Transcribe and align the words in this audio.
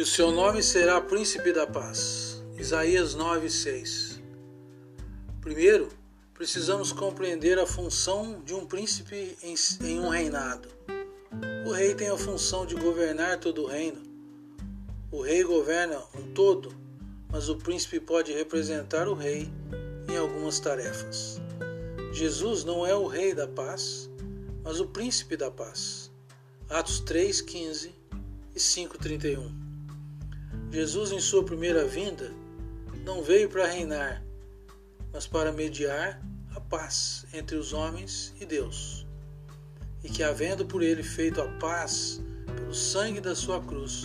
E 0.00 0.02
o 0.02 0.06
seu 0.06 0.32
nome 0.32 0.62
será 0.62 0.98
Príncipe 0.98 1.52
da 1.52 1.66
Paz. 1.66 2.42
Isaías 2.56 3.14
9:6. 3.14 4.18
Primeiro, 5.42 5.90
precisamos 6.32 6.90
compreender 6.90 7.58
a 7.58 7.66
função 7.66 8.40
de 8.42 8.54
um 8.54 8.64
príncipe 8.64 9.36
em, 9.42 9.54
em 9.82 10.00
um 10.00 10.08
reinado. 10.08 10.70
O 11.66 11.72
rei 11.72 11.94
tem 11.94 12.08
a 12.08 12.16
função 12.16 12.64
de 12.64 12.76
governar 12.76 13.40
todo 13.40 13.64
o 13.64 13.66
reino. 13.66 14.00
O 15.12 15.20
rei 15.20 15.44
governa 15.44 16.02
um 16.14 16.32
todo, 16.32 16.74
mas 17.30 17.50
o 17.50 17.56
príncipe 17.56 18.00
pode 18.00 18.32
representar 18.32 19.06
o 19.06 19.12
rei 19.12 19.52
em 20.08 20.16
algumas 20.16 20.58
tarefas. 20.58 21.38
Jesus 22.10 22.64
não 22.64 22.86
é 22.86 22.94
o 22.94 23.06
rei 23.06 23.34
da 23.34 23.46
paz, 23.46 24.08
mas 24.64 24.80
o 24.80 24.86
príncipe 24.86 25.36
da 25.36 25.50
paz. 25.50 26.10
Atos 26.70 27.02
3:15 27.02 27.90
e 28.54 28.58
5:31. 28.58 29.69
Jesus, 30.70 31.10
em 31.12 31.20
sua 31.20 31.44
primeira 31.44 31.84
vinda, 31.84 32.32
não 33.04 33.22
veio 33.22 33.48
para 33.48 33.66
reinar, 33.66 34.22
mas 35.12 35.26
para 35.26 35.52
mediar 35.52 36.22
a 36.54 36.60
paz 36.60 37.26
entre 37.32 37.56
os 37.56 37.72
homens 37.72 38.34
e 38.40 38.46
Deus. 38.46 39.06
E 40.02 40.08
que, 40.08 40.22
havendo 40.22 40.64
por 40.64 40.82
ele 40.82 41.02
feito 41.02 41.40
a 41.40 41.48
paz 41.58 42.20
pelo 42.56 42.74
sangue 42.74 43.20
da 43.20 43.34
sua 43.34 43.60
cruz, 43.60 44.04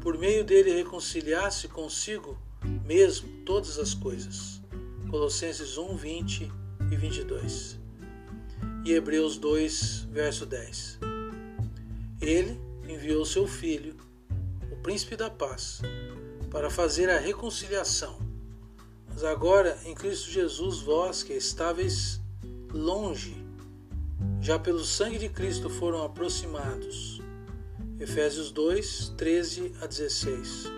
por 0.00 0.16
meio 0.16 0.44
dele 0.44 0.72
reconciliasse 0.72 1.68
consigo 1.68 2.38
mesmo 2.84 3.28
todas 3.44 3.78
as 3.78 3.94
coisas. 3.94 4.60
Colossenses 5.10 5.76
1, 5.76 5.96
20 5.96 6.52
e 6.90 6.96
22. 6.96 7.78
E 8.84 8.92
Hebreus 8.92 9.36
2, 9.36 10.08
verso 10.10 10.46
10. 10.46 10.98
Ele 12.20 12.58
enviou 12.88 13.24
seu 13.24 13.46
Filho 13.46 13.94
príncipe 14.82 15.16
da 15.16 15.30
paz, 15.30 15.80
para 16.50 16.70
fazer 16.70 17.08
a 17.10 17.18
reconciliação. 17.18 18.18
Mas 19.08 19.24
agora, 19.24 19.78
em 19.84 19.94
Cristo 19.94 20.30
Jesus, 20.30 20.80
vós 20.80 21.22
que 21.22 21.34
estáveis 21.34 22.20
longe, 22.72 23.36
já 24.40 24.58
pelo 24.58 24.84
sangue 24.84 25.18
de 25.18 25.28
Cristo 25.28 25.68
foram 25.68 26.02
aproximados. 26.02 27.20
Efésios 27.98 28.50
2, 28.50 29.14
13 29.16 29.74
a 29.82 29.86
16. 29.86 30.72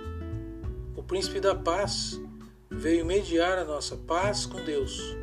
O 0.97 1.03
príncipe 1.03 1.39
da 1.39 1.55
paz 1.55 2.21
veio 2.71 3.07
mediar 3.07 3.59
a 3.59 3.65
nossa 3.65 3.97
paz 3.97 4.47
com 4.47 4.65
Deus 4.65 5.17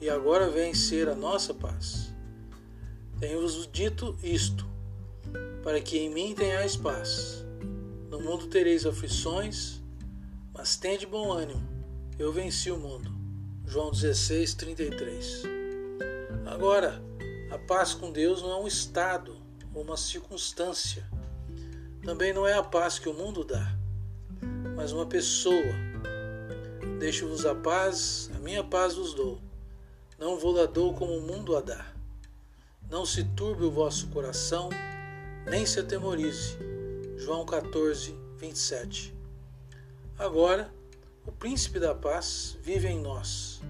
e 0.00 0.10
agora 0.10 0.50
vem 0.50 0.74
ser 0.74 1.08
a 1.08 1.14
nossa 1.14 1.54
paz. 1.54 2.12
Tenho-vos 3.18 3.68
dito 3.72 4.18
isto, 4.22 4.66
para 5.62 5.80
que 5.80 5.96
em 5.96 6.10
mim 6.10 6.34
tenhais 6.34 6.76
paz. 6.76 7.46
Mundo 8.22 8.46
tereis 8.46 8.86
aflições, 8.86 9.82
mas 10.54 10.76
tende 10.76 11.04
bom 11.04 11.32
ânimo. 11.32 11.60
Eu 12.16 12.32
venci 12.32 12.70
o 12.70 12.78
mundo. 12.78 13.10
João 13.66 13.90
16, 13.90 14.54
33. 14.54 15.42
Agora, 16.46 17.02
a 17.50 17.58
paz 17.58 17.94
com 17.94 18.12
Deus 18.12 18.40
não 18.40 18.52
é 18.52 18.56
um 18.60 18.68
estado 18.68 19.36
ou 19.74 19.82
uma 19.82 19.96
circunstância. 19.96 21.04
Também 22.04 22.32
não 22.32 22.46
é 22.46 22.54
a 22.54 22.62
paz 22.62 22.96
que 22.96 23.08
o 23.08 23.12
mundo 23.12 23.42
dá, 23.42 23.76
mas 24.76 24.92
uma 24.92 25.04
pessoa. 25.04 25.74
Deixo-vos 27.00 27.44
a 27.44 27.56
paz, 27.56 28.30
a 28.36 28.38
minha 28.38 28.62
paz 28.62 28.94
vos 28.94 29.14
dou. 29.14 29.40
Não 30.16 30.38
vou 30.38 30.52
la 30.52 30.66
dou 30.66 30.94
como 30.94 31.18
o 31.18 31.22
mundo 31.22 31.56
a 31.56 31.60
dá. 31.60 31.92
Não 32.88 33.04
se 33.04 33.24
turbe 33.24 33.64
o 33.64 33.72
vosso 33.72 34.06
coração, 34.10 34.70
nem 35.50 35.66
se 35.66 35.80
atemorize. 35.80 36.71
João 37.22 37.46
14, 37.46 38.18
27. 38.36 39.14
Agora, 40.18 40.74
o 41.24 41.30
Príncipe 41.30 41.78
da 41.78 41.94
Paz 41.94 42.58
vive 42.60 42.88
em 42.88 43.00
nós 43.00 43.60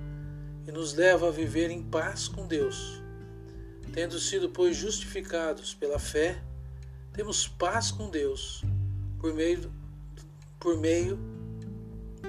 e 0.66 0.72
nos 0.72 0.94
leva 0.94 1.28
a 1.28 1.30
viver 1.30 1.70
em 1.70 1.82
paz 1.82 2.28
com 2.28 2.46
Deus. 2.46 3.02
Tendo 3.92 4.18
sido, 4.18 4.48
pois, 4.48 4.74
justificados 4.74 5.74
pela 5.74 5.98
fé, 5.98 6.42
temos 7.12 7.46
paz 7.46 7.90
com 7.90 8.08
Deus 8.08 8.64
por 9.18 9.34
meio, 9.34 9.70
por 10.58 10.78
meio 10.78 11.18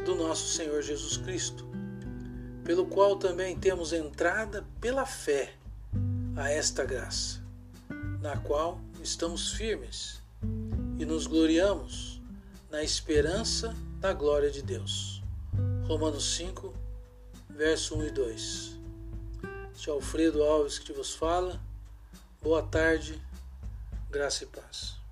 do 0.04 0.16
nosso 0.16 0.50
Senhor 0.50 0.82
Jesus 0.82 1.16
Cristo, 1.16 1.66
pelo 2.66 2.86
qual 2.86 3.16
também 3.16 3.58
temos 3.58 3.94
entrada 3.94 4.68
pela 4.82 5.06
fé 5.06 5.54
a 6.36 6.50
esta 6.50 6.84
graça, 6.84 7.42
na 8.20 8.36
qual 8.36 8.82
estamos 9.02 9.54
firmes 9.54 10.22
e 11.00 11.06
nos 11.06 11.28
gloriamos 11.28 12.22
na 12.70 12.84
esperança 12.84 13.76
da 14.00 14.14
glória 14.14 14.52
de 14.52 14.62
Deus. 14.62 15.22
Romanos 15.88 16.36
5, 16.36 16.74
verso 17.50 17.96
1 17.96 18.08
e 18.08 18.12
2. 18.12 18.80
Este 19.76 19.90
é 19.90 19.94
Alfredo 19.94 20.44
Alves 20.44 20.80
que 20.80 20.94
vos 20.94 21.14
fala. 21.14 21.62
Boa 22.42 22.64
tarde, 22.64 23.22
graça 24.10 24.44
e 24.44 24.48
paz. 24.48 25.03